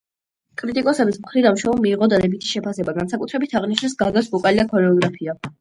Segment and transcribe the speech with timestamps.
[0.61, 5.41] კრიტიკოსების მხრიდან შოუმ მიიღო დადებითი შეფასება, განსაკუთრებით აღნიშნეს გაგას ვოკალი და ქორეოგრაფია.